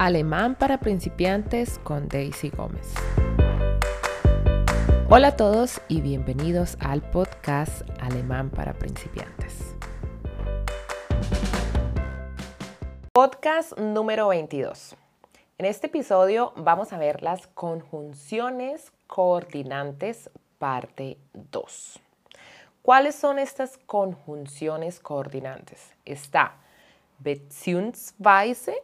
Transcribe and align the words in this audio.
Alemán 0.00 0.54
para 0.54 0.80
principiantes 0.80 1.78
con 1.80 2.08
Daisy 2.08 2.48
Gómez. 2.48 2.94
Hola 5.10 5.28
a 5.28 5.36
todos 5.36 5.82
y 5.88 6.00
bienvenidos 6.00 6.78
al 6.80 7.02
podcast 7.02 7.82
Alemán 8.00 8.48
para 8.48 8.72
principiantes. 8.72 9.76
Podcast 13.12 13.76
número 13.78 14.28
22. 14.28 14.96
En 15.58 15.66
este 15.66 15.88
episodio 15.88 16.54
vamos 16.56 16.94
a 16.94 16.98
ver 16.98 17.22
las 17.22 17.46
conjunciones 17.48 18.94
coordinantes 19.06 20.30
parte 20.56 21.18
2. 21.34 22.00
¿Cuáles 22.80 23.14
son 23.16 23.38
estas 23.38 23.76
conjunciones 23.76 24.98
coordinantes? 24.98 25.92
Está 26.06 26.56
Beziehungsweise, 27.18 28.82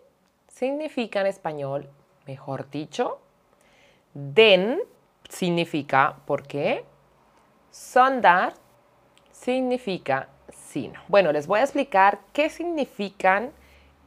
significa 0.59 1.21
en 1.21 1.27
español, 1.27 1.91
mejor 2.27 2.71
dicho, 2.71 3.19
den 4.15 4.81
significa 5.29 6.17
por 6.25 6.47
qué, 6.47 6.83
sondar 7.71 8.55
significa 9.31 10.29
sino. 10.49 10.99
Bueno, 11.09 11.31
les 11.31 11.47
voy 11.47 11.61
a 11.61 11.63
explicar 11.63 12.21
qué 12.33 12.49
significan 12.49 13.53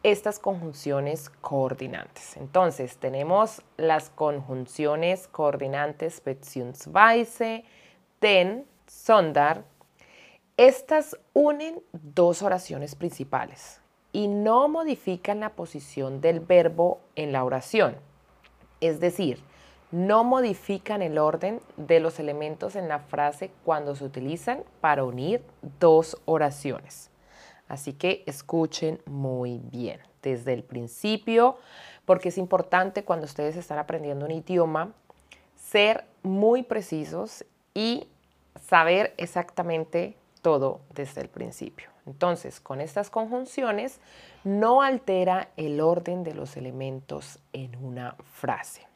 estas 0.01 0.39
conjunciones 0.39 1.29
coordinantes. 1.29 2.35
Entonces, 2.37 2.97
tenemos 2.97 3.61
las 3.77 4.09
conjunciones 4.09 5.27
coordinantes 5.27 6.23
beziehungsweise, 6.23 7.63
den, 8.21 8.65
sondar. 8.87 9.65
Estas 10.57 11.15
unen 11.33 11.83
dos 11.91 12.41
oraciones 12.41 12.95
principales 12.95 13.81
y 14.11 14.27
no 14.27 14.67
modifican 14.67 15.39
la 15.39 15.49
posición 15.49 16.21
del 16.21 16.39
verbo 16.39 16.99
en 17.15 17.31
la 17.31 17.43
oración. 17.43 17.95
Es 18.81 18.99
decir, 18.99 19.43
no 19.91 20.23
modifican 20.23 21.01
el 21.01 21.17
orden 21.17 21.61
de 21.77 21.99
los 21.99 22.19
elementos 22.19 22.75
en 22.75 22.87
la 22.87 22.99
frase 22.99 23.51
cuando 23.63 23.95
se 23.95 24.05
utilizan 24.05 24.63
para 24.81 25.03
unir 25.03 25.43
dos 25.79 26.17
oraciones. 26.25 27.09
Así 27.67 27.93
que 27.93 28.23
escuchen 28.25 29.01
muy 29.05 29.59
bien 29.71 29.99
desde 30.21 30.53
el 30.53 30.63
principio, 30.63 31.57
porque 32.05 32.29
es 32.29 32.37
importante 32.37 33.03
cuando 33.03 33.25
ustedes 33.25 33.55
están 33.55 33.77
aprendiendo 33.77 34.25
un 34.25 34.31
idioma 34.31 34.93
ser 35.55 36.05
muy 36.23 36.63
precisos 36.63 37.45
y 37.73 38.07
saber 38.59 39.13
exactamente 39.17 40.17
todo 40.41 40.81
desde 40.93 41.21
el 41.21 41.29
principio. 41.29 41.89
Entonces, 42.09 42.59
con 42.59 42.81
estas 42.81 43.11
conjunciones 43.11 43.99
no 44.43 44.81
altera 44.81 45.49
el 45.57 45.79
orden 45.79 46.23
de 46.23 46.33
los 46.33 46.57
elementos 46.57 47.37
en 47.53 47.75
una 47.83 48.15
frase. 48.33 48.87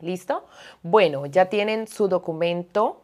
¿Listo? 0.00 0.46
Bueno, 0.82 1.26
ya 1.26 1.46
tienen 1.46 1.86
su 1.86 2.08
documento 2.08 3.02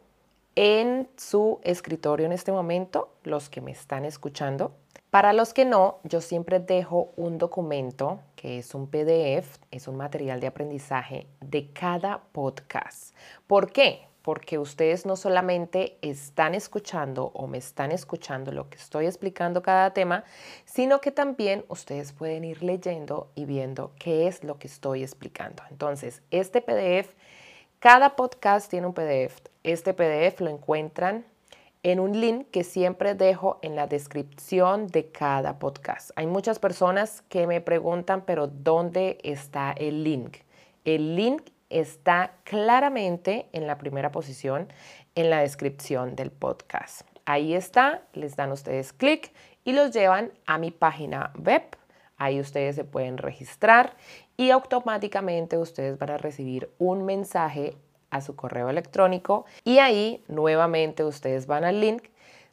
en 0.55 1.07
su 1.15 1.59
escritorio 1.63 2.25
en 2.25 2.33
este 2.33 2.51
momento, 2.51 3.13
los 3.23 3.49
que 3.49 3.61
me 3.61 3.71
están 3.71 4.03
escuchando. 4.03 4.73
Para 5.11 5.31
los 5.31 5.53
que 5.53 5.63
no, 5.63 5.99
yo 6.03 6.19
siempre 6.19 6.59
dejo 6.59 7.11
un 7.15 7.37
documento 7.37 8.19
que 8.35 8.57
es 8.57 8.75
un 8.75 8.87
PDF, 8.87 9.59
es 9.71 9.87
un 9.87 9.95
material 9.95 10.41
de 10.41 10.47
aprendizaje 10.47 11.27
de 11.39 11.71
cada 11.71 12.23
podcast. 12.33 13.15
¿Por 13.45 13.71
qué? 13.71 14.07
Porque 14.27 14.59
ustedes 14.59 15.05
no 15.05 15.15
solamente 15.15 15.97
están 16.01 16.53
escuchando 16.53 17.31
o 17.33 17.47
me 17.47 17.59
están 17.59 17.93
escuchando 17.93 18.51
lo 18.51 18.69
que 18.69 18.75
estoy 18.75 19.05
explicando 19.05 19.61
cada 19.61 19.93
tema, 19.93 20.25
sino 20.65 20.99
que 20.99 21.13
también 21.13 21.63
ustedes 21.69 22.11
pueden 22.11 22.43
ir 22.43 22.61
leyendo 22.61 23.31
y 23.35 23.45
viendo 23.45 23.93
qué 23.97 24.27
es 24.27 24.43
lo 24.43 24.59
que 24.59 24.67
estoy 24.67 25.01
explicando. 25.01 25.63
Entonces, 25.71 26.23
este 26.29 26.59
PDF, 26.61 27.13
cada 27.79 28.17
podcast 28.17 28.69
tiene 28.69 28.87
un 28.87 28.93
PDF. 28.93 29.39
Este 29.63 29.93
PDF 29.93 30.41
lo 30.41 30.49
encuentran 30.49 31.23
en 31.81 32.01
un 32.01 32.19
link 32.19 32.47
que 32.51 32.65
siempre 32.65 33.15
dejo 33.15 33.59
en 33.61 33.77
la 33.77 33.87
descripción 33.87 34.87
de 34.87 35.09
cada 35.09 35.57
podcast. 35.57 36.11
Hay 36.17 36.27
muchas 36.27 36.59
personas 36.59 37.23
que 37.29 37.47
me 37.47 37.61
preguntan, 37.61 38.23
pero 38.25 38.47
¿dónde 38.47 39.19
está 39.23 39.71
el 39.71 40.03
link? 40.03 40.39
El 40.83 41.15
link 41.15 41.43
está 41.69 42.33
claramente 42.43 43.47
en 43.51 43.67
la 43.67 43.77
primera 43.77 44.11
posición 44.11 44.67
en 45.15 45.29
la 45.29 45.41
descripción 45.41 46.15
del 46.15 46.31
podcast. 46.31 47.01
Ahí 47.25 47.53
está, 47.53 48.03
les 48.13 48.35
dan 48.35 48.51
ustedes 48.51 48.93
clic 48.93 49.33
y 49.63 49.73
los 49.73 49.91
llevan 49.91 50.31
a 50.45 50.57
mi 50.57 50.71
página 50.71 51.33
web. 51.37 51.63
Ahí 52.17 52.39
ustedes 52.39 52.75
se 52.75 52.83
pueden 52.83 53.17
registrar 53.17 53.95
y 54.37 54.51
automáticamente 54.51 55.57
ustedes 55.57 55.97
van 55.97 56.11
a 56.11 56.17
recibir 56.17 56.71
un 56.77 57.05
mensaje 57.05 57.75
a 58.09 58.21
su 58.21 58.35
correo 58.35 58.69
electrónico 58.69 59.45
y 59.63 59.79
ahí 59.79 60.23
nuevamente 60.27 61.03
ustedes 61.03 61.47
van 61.47 61.63
al 61.63 61.81
link, 61.81 62.03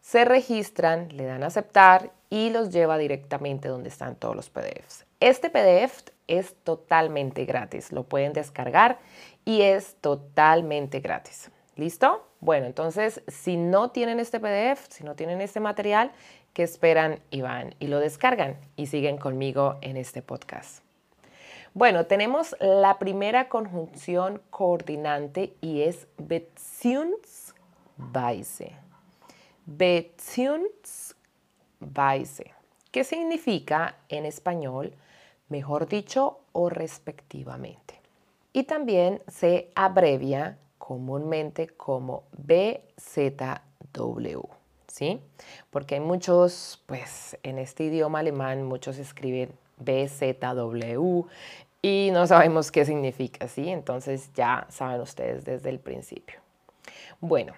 se 0.01 0.25
registran, 0.25 1.09
le 1.17 1.25
dan 1.25 1.43
a 1.45 1.47
aceptar 1.47 2.13
y 2.29 2.51
los 2.51 2.71
lleva 2.71 2.99
directamente 2.99 3.69
donde 3.69 3.89
están 3.89 4.17
todos 4.17 4.35
los 4.35 4.51
PDFs. 4.51 5.07
Este 5.25 5.49
PDF 5.49 6.03
es 6.29 6.55
totalmente 6.65 7.47
gratis, 7.47 7.93
lo 7.93 8.03
pueden 8.03 8.35
descargar 8.35 8.99
y 9.47 9.63
es 9.63 9.97
totalmente 10.03 11.01
gratis. 11.01 11.51
¿Listo? 11.77 12.29
Bueno, 12.41 12.67
entonces, 12.67 13.23
si 13.27 13.57
no 13.57 13.91
tienen 13.91 14.21
este 14.21 14.39
PDF, 14.39 14.87
si 14.91 15.03
no 15.03 15.15
tienen 15.15 15.41
este 15.41 15.61
material, 15.61 16.13
¿qué 16.53 16.63
esperan 16.63 17.21
y 17.31 17.41
van 17.41 17.75
y 17.79 17.87
lo 17.87 18.01
descargan 18.01 18.59
y 18.77 18.89
siguen 18.89 19.17
conmigo 19.17 19.79
en 19.81 19.97
este 19.97 20.21
podcast? 20.21 20.85
Bueno, 21.73 22.05
tenemos 22.05 22.55
la 22.61 22.99
primera 22.99 23.49
conjunción 23.49 24.43
coordinante 24.51 25.57
y 25.63 25.85
es 25.85 26.07
Beziehungsweise. 26.19 28.73
Beziehungsweise. 29.65 32.53
¿Qué 32.91 33.05
significa 33.05 33.97
en 34.11 34.27
español? 34.27 34.95
Mejor 35.49 35.89
dicho, 35.89 36.41
o 36.53 36.69
respectivamente. 36.69 38.01
Y 38.53 38.65
también 38.65 39.23
se 39.29 39.71
abrevia 39.75 40.59
comúnmente 40.79 41.69
como 41.69 42.25
BZW, 42.37 44.41
¿sí? 44.87 45.21
Porque 45.71 45.97
hay 45.97 46.01
muchos, 46.01 46.83
pues 46.87 47.37
en 47.43 47.59
este 47.59 47.85
idioma 47.85 48.21
alemán, 48.21 48.65
muchos 48.65 48.99
escriben 48.99 49.51
BZW 49.79 51.27
y 51.83 52.11
no 52.13 52.27
sabemos 52.27 52.71
qué 52.71 52.85
significa, 52.85 53.49
¿sí? 53.49 53.69
Entonces 53.69 54.31
ya 54.35 54.67
saben 54.71 55.01
ustedes 55.01 55.45
desde 55.45 55.71
el 55.71 55.81
principio. 55.81 56.39
Bueno, 57.21 57.55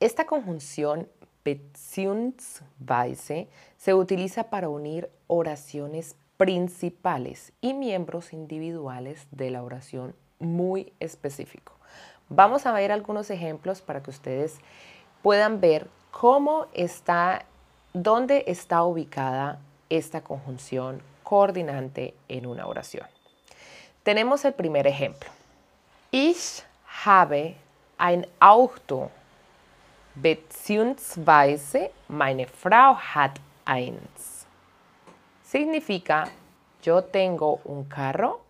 esta 0.00 0.26
conjunción 0.26 1.08
Beziehungsweise 1.44 3.48
se 3.78 3.94
utiliza 3.94 4.50
para 4.50 4.68
unir 4.68 5.08
oraciones 5.28 6.16
principales 6.38 7.52
y 7.60 7.74
miembros 7.74 8.32
individuales 8.32 9.26
de 9.32 9.50
la 9.50 9.62
oración 9.62 10.14
muy 10.38 10.92
específico. 11.00 11.74
Vamos 12.30 12.64
a 12.64 12.72
ver 12.72 12.92
algunos 12.92 13.28
ejemplos 13.30 13.82
para 13.82 14.02
que 14.02 14.10
ustedes 14.10 14.58
puedan 15.22 15.60
ver 15.60 15.88
cómo 16.12 16.66
está, 16.72 17.44
dónde 17.92 18.44
está 18.46 18.84
ubicada 18.84 19.58
esta 19.90 20.22
conjunción 20.22 21.02
coordinante 21.24 22.14
en 22.28 22.46
una 22.46 22.66
oración. 22.66 23.06
Tenemos 24.04 24.44
el 24.44 24.54
primer 24.54 24.86
ejemplo. 24.86 25.28
Ich 26.12 26.62
habe 27.04 27.56
ein 27.98 28.26
Auto, 28.38 29.10
beziehungsweise 30.14 31.90
meine 32.08 32.46
Frau 32.46 32.96
hat 32.96 33.40
eins 33.66 34.37
significa 35.50 36.30
yo 36.82 37.04
tengo 37.04 37.60
un 37.64 37.84
carro, 37.84 38.44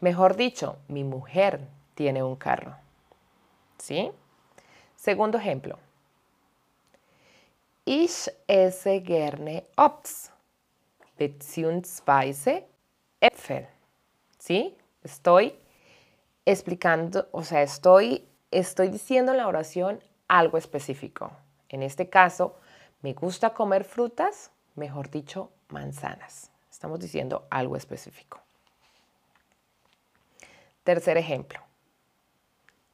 mejor 0.00 0.36
dicho, 0.36 0.76
mi 0.88 1.02
mujer 1.02 1.60
tiene 1.94 2.22
un 2.22 2.36
carro. 2.36 2.76
¿Sí? 3.78 4.10
Segundo 4.94 5.38
ejemplo. 5.38 5.78
Ich 7.86 8.30
esse 8.46 9.00
gerne 9.00 9.64
Obst, 9.76 10.30
beziehungsweise 11.18 12.66
Äpfel. 13.20 13.66
¿Sí? 14.38 14.76
Estoy 15.02 15.58
explicando, 16.44 17.26
o 17.32 17.42
sea, 17.42 17.62
estoy, 17.62 18.26
estoy 18.50 18.88
diciendo 18.88 19.32
en 19.32 19.38
la 19.38 19.48
oración 19.48 20.02
algo 20.28 20.58
específico. 20.58 21.30
En 21.70 21.82
este 21.82 22.08
caso, 22.08 22.56
me 23.00 23.14
gusta 23.14 23.50
comer 23.50 23.84
frutas, 23.84 24.50
mejor 24.74 25.10
dicho, 25.10 25.50
manzanas. 25.68 26.50
Estamos 26.70 27.00
diciendo 27.00 27.46
algo 27.50 27.76
específico. 27.76 28.40
Tercer 30.82 31.16
ejemplo. 31.16 31.60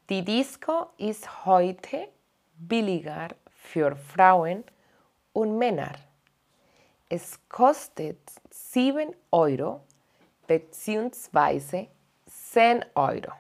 Die 0.09 0.23
Disco 0.23 0.93
ist 0.99 1.47
heute 1.47 2.11
billiger 2.57 3.35
für 3.49 3.97
Frauen 3.97 4.65
und 5.33 5.59
Männer. 5.59 5.95
Es 7.09 7.39
kostet 7.49 8.19
7 8.51 9.15
Euro, 9.31 9.83
beziehungsweise 10.47 11.89
10 12.27 12.85
Euro. 12.95 13.33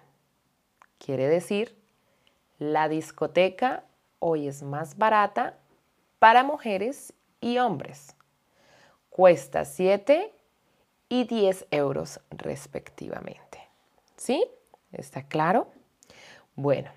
Quiere 0.99 1.29
decir, 1.29 1.77
la 2.59 2.89
discoteca 2.89 3.85
hoy 4.19 4.49
es 4.49 4.63
más 4.63 4.97
barata 4.97 5.57
para 6.19 6.45
mujeres 6.45 7.13
y 7.41 7.59
hombres. 7.59 8.15
Cuesta 9.20 9.67
7 9.67 10.32
y 11.11 11.25
10 11.25 11.67
euros 11.72 12.20
respectivamente. 12.31 13.58
¿Sí? 14.17 14.46
¿Está 14.93 15.25
claro? 15.25 15.69
Bueno, 16.56 16.90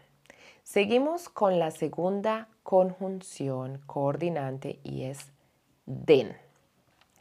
seguimos 0.64 1.28
con 1.28 1.60
la 1.60 1.70
segunda 1.70 2.48
conjunción 2.64 3.82
coordinante 3.88 4.80
y 4.84 5.04
es 5.04 5.34
den. 5.86 6.34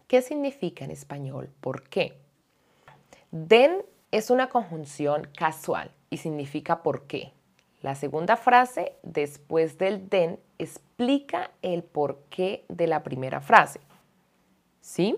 ¿Qué 0.07 0.23
significa 0.23 0.85
en 0.85 0.93
español? 0.93 1.51
¿Por 1.61 1.83
qué? 1.83 2.17
Den 3.33 3.83
es 4.13 4.31
una 4.31 4.51
conjunción 4.51 5.27
casual 5.37 5.91
y 6.11 6.19
significa 6.19 6.85
por 6.85 7.09
qué. 7.09 7.33
La 7.81 7.97
segunda 7.97 8.37
frase 8.37 8.95
después 9.03 9.79
del 9.79 10.09
den 10.09 10.39
explica 10.61 11.51
el 11.63 11.83
porqué 11.83 12.65
de 12.69 12.87
la 12.87 13.03
primera 13.03 13.41
frase. 13.41 13.81
¿Sí? 14.83 15.17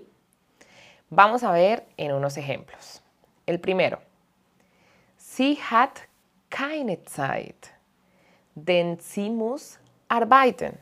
Vamos 1.10 1.42
a 1.42 1.50
ver 1.50 1.84
en 1.96 2.12
unos 2.12 2.36
ejemplos. 2.36 3.02
El 3.46 3.58
primero. 3.58 3.98
Sie 5.16 5.58
hat 5.70 5.98
keine 6.48 6.98
Zeit, 7.04 7.66
denn 8.54 9.00
sie 9.00 9.30
muss 9.30 9.80
arbeiten. 10.08 10.78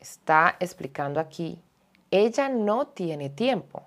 Está 0.00 0.56
explicando 0.58 1.20
aquí, 1.20 1.62
ella 2.10 2.48
no 2.48 2.88
tiene 2.88 3.30
tiempo 3.30 3.84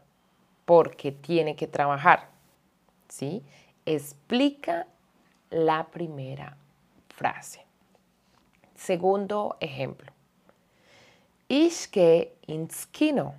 porque 0.66 1.12
tiene 1.12 1.56
que 1.56 1.68
trabajar. 1.68 2.30
¿Sí? 3.10 3.44
Explica 3.86 4.88
la 5.50 5.88
primera 5.88 6.56
frase. 7.10 7.66
Segundo 8.76 9.58
ejemplo. 9.60 10.12
Ich 11.50 11.90
gehe 11.92 12.34
ins 12.48 12.86
Kino, 12.88 13.34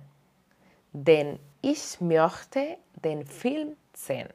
denn 0.93 1.39
ich 1.61 1.99
möchte 2.01 2.77
den 3.03 3.25
Film 3.25 3.75
sehen. 3.93 4.29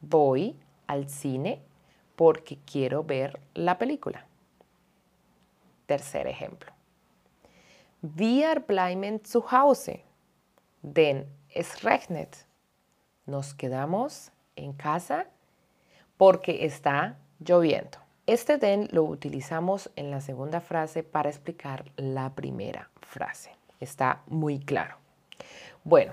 Voy 0.00 0.54
al 0.86 1.08
cine 1.08 1.60
porque 2.16 2.58
quiero 2.70 3.02
ver 3.02 3.38
la 3.54 3.76
película. 3.76 4.24
Tercer 5.86 6.26
ejemplo. 6.26 6.72
Wir 8.02 8.60
bleiben 8.60 9.24
zu 9.24 9.50
Hause, 9.50 10.00
denn 10.82 11.26
es 11.48 11.82
regnet. 11.82 12.46
Nos 13.26 13.54
quedamos 13.54 14.30
en 14.56 14.74
casa 14.74 15.26
porque 16.18 16.66
está 16.66 17.16
lloviendo. 17.40 17.98
Este 18.26 18.58
den 18.58 18.88
lo 18.90 19.04
utilizamos 19.04 19.90
en 19.96 20.10
la 20.10 20.20
segunda 20.20 20.60
frase 20.60 21.02
para 21.02 21.28
explicar 21.28 21.84
la 21.96 22.34
primera 22.34 22.90
frase. 23.00 23.52
Está 23.80 24.22
muy 24.26 24.60
claro. 24.60 25.03
Bueno, 25.84 26.12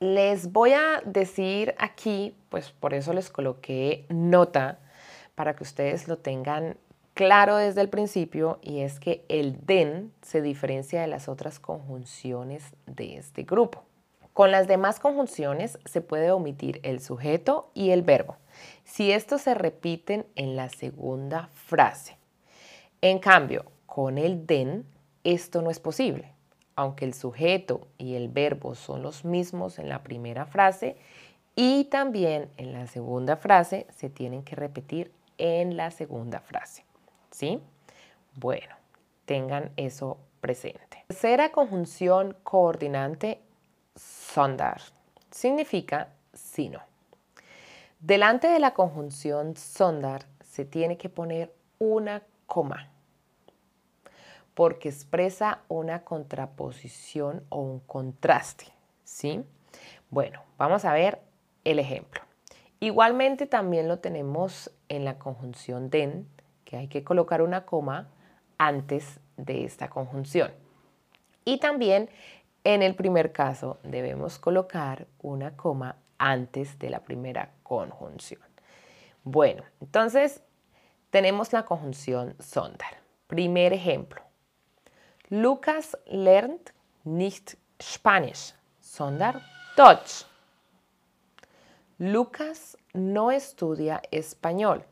les 0.00 0.50
voy 0.50 0.72
a 0.72 1.02
decir 1.04 1.74
aquí, 1.78 2.34
pues 2.48 2.72
por 2.72 2.94
eso 2.94 3.12
les 3.12 3.30
coloqué 3.30 4.04
nota 4.08 4.80
para 5.36 5.54
que 5.54 5.62
ustedes 5.62 6.08
lo 6.08 6.18
tengan 6.18 6.76
claro 7.14 7.56
desde 7.56 7.80
el 7.80 7.88
principio 7.88 8.58
y 8.60 8.80
es 8.80 8.98
que 8.98 9.24
el 9.28 9.64
den 9.64 10.12
se 10.20 10.42
diferencia 10.42 11.00
de 11.00 11.06
las 11.06 11.28
otras 11.28 11.60
conjunciones 11.60 12.74
de 12.86 13.18
este 13.18 13.44
grupo. 13.44 13.84
Con 14.32 14.50
las 14.50 14.66
demás 14.66 14.98
conjunciones 14.98 15.78
se 15.84 16.00
puede 16.00 16.32
omitir 16.32 16.80
el 16.82 17.00
sujeto 17.00 17.70
y 17.74 17.90
el 17.90 18.02
verbo 18.02 18.36
si 18.82 19.12
estos 19.12 19.42
se 19.42 19.54
repiten 19.54 20.26
en 20.34 20.56
la 20.56 20.70
segunda 20.70 21.50
frase. 21.54 22.18
En 23.00 23.20
cambio, 23.20 23.64
con 23.86 24.18
el 24.18 24.44
den, 24.44 24.86
esto 25.22 25.62
no 25.62 25.70
es 25.70 25.78
posible. 25.78 26.32
Aunque 26.78 27.04
el 27.04 27.12
sujeto 27.12 27.88
y 27.98 28.14
el 28.14 28.28
verbo 28.28 28.76
son 28.76 29.02
los 29.02 29.24
mismos 29.24 29.80
en 29.80 29.88
la 29.88 30.04
primera 30.04 30.46
frase 30.46 30.96
y 31.56 31.86
también 31.86 32.48
en 32.56 32.72
la 32.72 32.86
segunda 32.86 33.36
frase 33.36 33.88
se 33.90 34.08
tienen 34.08 34.44
que 34.44 34.54
repetir 34.54 35.10
en 35.38 35.76
la 35.76 35.90
segunda 35.90 36.38
frase. 36.38 36.84
¿Sí? 37.32 37.60
Bueno, 38.36 38.76
tengan 39.24 39.72
eso 39.76 40.18
presente. 40.40 41.02
Tercera 41.08 41.50
conjunción 41.50 42.36
coordinante, 42.44 43.40
sondar. 43.96 44.80
Significa 45.32 46.10
sino. 46.32 46.78
Delante 47.98 48.46
de 48.46 48.60
la 48.60 48.72
conjunción 48.72 49.56
sondar 49.56 50.26
se 50.44 50.64
tiene 50.64 50.96
que 50.96 51.08
poner 51.08 51.52
una 51.80 52.22
coma 52.46 52.88
porque 54.58 54.88
expresa 54.88 55.60
una 55.68 56.02
contraposición 56.02 57.44
o 57.48 57.60
un 57.60 57.78
contraste, 57.78 58.64
¿sí? 59.04 59.44
Bueno, 60.10 60.42
vamos 60.56 60.84
a 60.84 60.92
ver 60.92 61.20
el 61.62 61.78
ejemplo. 61.78 62.22
Igualmente 62.80 63.46
también 63.46 63.86
lo 63.86 64.00
tenemos 64.00 64.72
en 64.88 65.04
la 65.04 65.16
conjunción 65.16 65.90
den, 65.90 66.28
que 66.64 66.76
hay 66.76 66.88
que 66.88 67.04
colocar 67.04 67.40
una 67.40 67.66
coma 67.66 68.08
antes 68.58 69.20
de 69.36 69.64
esta 69.64 69.90
conjunción. 69.90 70.50
Y 71.44 71.58
también 71.58 72.10
en 72.64 72.82
el 72.82 72.96
primer 72.96 73.30
caso 73.30 73.78
debemos 73.84 74.40
colocar 74.40 75.06
una 75.22 75.56
coma 75.56 75.98
antes 76.18 76.80
de 76.80 76.90
la 76.90 77.04
primera 77.04 77.52
conjunción. 77.62 78.42
Bueno, 79.22 79.62
entonces 79.80 80.42
tenemos 81.10 81.52
la 81.52 81.64
conjunción 81.64 82.34
sondar. 82.40 82.98
Primer 83.28 83.72
ejemplo. 83.72 84.27
Lucas 85.30 85.96
lernt 86.06 86.72
nicht 87.04 87.56
Spanisch, 87.80 88.54
sondern 88.80 89.42
Deutsch. 89.76 90.24
Lucas 91.98 92.78
no 92.94 93.30
estudia 93.30 94.00
español, 94.10 94.82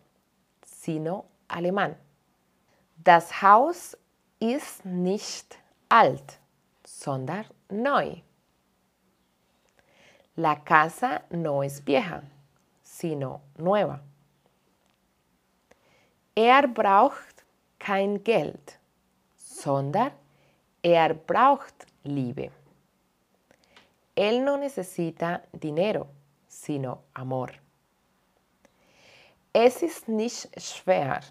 sino 0.62 1.24
alemán. 1.48 1.96
Das 3.02 3.40
Haus 3.40 3.96
ist 4.38 4.84
nicht 4.84 5.58
alt, 5.88 6.38
sondern 6.84 7.46
neu. 7.70 8.16
La 10.36 10.56
casa 10.56 11.22
no 11.30 11.62
es 11.62 11.80
vieja, 11.80 12.22
sino 12.82 13.40
nueva. 13.56 14.00
Er 16.34 16.68
braucht 16.68 17.44
kein 17.78 18.22
Geld, 18.22 18.78
sondern 19.34 20.12
er 20.87 21.14
braucht 21.14 21.85
Liebe. 22.05 22.52
Él 24.14 24.45
no 24.45 24.57
necesita 24.57 25.43
dinero, 25.52 26.07
sino 26.47 27.02
amor. 27.12 27.50
Es 29.52 29.83
ist 29.83 30.07
nicht 30.07 30.49
schwer, 30.57 31.23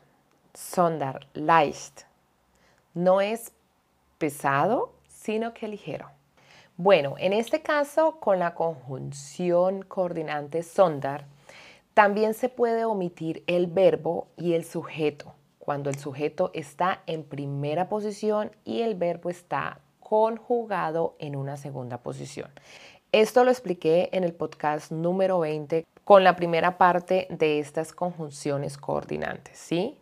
sondern 0.53 1.19
leicht. 1.33 2.05
No 2.93 3.21
es 3.21 3.53
pesado, 4.17 4.93
sino 5.07 5.53
que 5.53 5.69
ligero. 5.69 6.09
Bueno, 6.75 7.15
en 7.17 7.31
este 7.31 7.61
caso, 7.61 8.19
con 8.19 8.39
la 8.39 8.53
conjunción 8.55 9.83
coordinante 9.83 10.63
sondar, 10.63 11.27
también 11.93 12.33
se 12.33 12.49
puede 12.49 12.83
omitir 12.83 13.41
el 13.47 13.67
verbo 13.67 14.27
y 14.35 14.53
el 14.53 14.65
sujeto, 14.65 15.33
cuando 15.65 15.89
el 15.89 15.97
sujeto 15.97 16.51
está 16.53 17.01
en 17.07 17.23
primera 17.23 17.89
posición 17.89 18.51
y 18.65 18.81
el 18.81 18.93
verbo 18.93 19.31
está 19.31 19.79
conjugado 19.99 21.15
en 21.17 21.35
una 21.35 21.57
segunda 21.57 21.97
posición. 22.03 22.51
Esto 23.11 23.43
lo 23.43 23.49
expliqué 23.49 24.09
en 24.11 24.23
el 24.23 24.33
podcast 24.33 24.91
número 24.91 25.39
20 25.39 25.87
con 26.03 26.23
la 26.23 26.35
primera 26.35 26.77
parte 26.77 27.25
de 27.31 27.57
estas 27.57 27.93
conjunciones 27.93 28.77
coordinantes, 28.77 29.57
¿sí? 29.57 29.97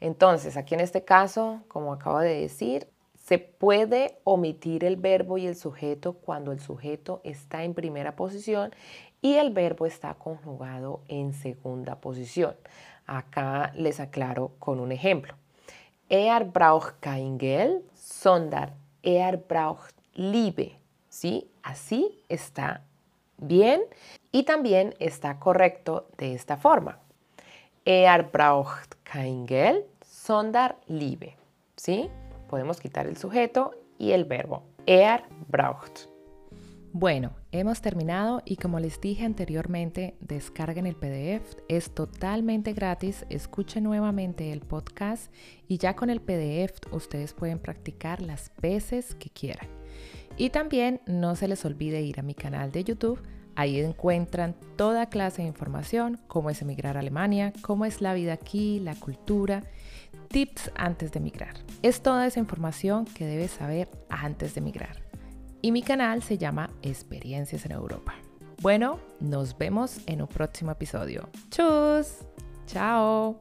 Entonces, 0.00 0.56
aquí 0.56 0.74
en 0.74 0.80
este 0.80 1.04
caso, 1.04 1.60
como 1.68 1.92
acabo 1.92 2.18
de 2.18 2.40
decir, 2.40 2.88
se 3.14 3.38
puede 3.38 4.18
omitir 4.24 4.82
el 4.84 4.96
verbo 4.96 5.38
y 5.38 5.46
el 5.46 5.54
sujeto 5.54 6.14
cuando 6.14 6.50
el 6.50 6.58
sujeto 6.58 7.20
está 7.22 7.62
en 7.62 7.74
primera 7.74 8.16
posición 8.16 8.74
y 9.22 9.36
el 9.36 9.52
verbo 9.52 9.86
está 9.86 10.14
conjugado 10.14 11.00
en 11.06 11.32
segunda 11.32 12.00
posición. 12.00 12.56
Acá 13.06 13.72
les 13.74 14.00
aclaro 14.00 14.52
con 14.58 14.80
un 14.80 14.92
ejemplo. 14.92 15.34
Er 16.08 16.44
braucht 16.44 17.00
kein 17.00 17.38
Geld, 17.38 17.82
sondern 17.94 18.72
er 19.02 19.36
braucht 19.36 19.94
Liebe. 20.14 20.78
¿Sí? 21.08 21.50
Así 21.62 22.22
está 22.28 22.82
bien 23.38 23.82
y 24.32 24.44
también 24.44 24.94
está 24.98 25.38
correcto 25.38 26.08
de 26.18 26.34
esta 26.34 26.56
forma. 26.56 26.98
Er 27.84 28.30
braucht 28.30 28.96
kein 29.04 29.46
Geld, 29.46 29.84
sondern 30.04 30.76
Liebe. 30.86 31.36
¿Sí? 31.76 32.10
podemos 32.54 32.78
quitar 32.78 33.08
el 33.08 33.16
sujeto 33.16 33.72
y 33.98 34.12
el 34.12 34.26
verbo. 34.26 34.62
Er 34.86 35.24
braucht. 35.48 36.13
Bueno, 36.96 37.32
hemos 37.50 37.80
terminado 37.80 38.40
y 38.44 38.54
como 38.54 38.78
les 38.78 39.00
dije 39.00 39.24
anteriormente, 39.24 40.14
descarguen 40.20 40.86
el 40.86 40.94
PDF, 40.94 41.56
es 41.68 41.92
totalmente 41.92 42.72
gratis, 42.72 43.26
escuchen 43.30 43.82
nuevamente 43.82 44.52
el 44.52 44.60
podcast 44.60 45.32
y 45.66 45.78
ya 45.78 45.96
con 45.96 46.08
el 46.08 46.20
PDF 46.20 46.78
ustedes 46.92 47.32
pueden 47.32 47.58
practicar 47.58 48.22
las 48.22 48.52
veces 48.62 49.16
que 49.16 49.28
quieran. 49.28 49.66
Y 50.36 50.50
también 50.50 51.00
no 51.04 51.34
se 51.34 51.48
les 51.48 51.64
olvide 51.64 52.00
ir 52.00 52.20
a 52.20 52.22
mi 52.22 52.36
canal 52.36 52.70
de 52.70 52.84
YouTube, 52.84 53.20
ahí 53.56 53.80
encuentran 53.80 54.54
toda 54.76 55.06
clase 55.06 55.42
de 55.42 55.48
información, 55.48 56.20
cómo 56.28 56.48
es 56.48 56.62
emigrar 56.62 56.96
a 56.96 57.00
Alemania, 57.00 57.52
cómo 57.62 57.86
es 57.86 58.02
la 58.02 58.14
vida 58.14 58.34
aquí, 58.34 58.78
la 58.78 58.94
cultura, 58.94 59.64
tips 60.28 60.70
antes 60.76 61.10
de 61.10 61.18
emigrar. 61.18 61.54
Es 61.82 62.02
toda 62.02 62.24
esa 62.24 62.38
información 62.38 63.04
que 63.04 63.26
debes 63.26 63.50
saber 63.50 63.88
antes 64.08 64.54
de 64.54 64.60
emigrar 64.60 65.03
y 65.64 65.72
mi 65.72 65.80
canal 65.80 66.22
se 66.22 66.36
llama 66.36 66.68
Experiencias 66.82 67.64
en 67.64 67.72
Europa. 67.72 68.14
Bueno, 68.60 69.00
nos 69.18 69.56
vemos 69.56 69.98
en 70.04 70.20
un 70.20 70.28
próximo 70.28 70.72
episodio. 70.72 71.30
¡Chus! 71.50 72.18
¡Chao! 72.66 73.38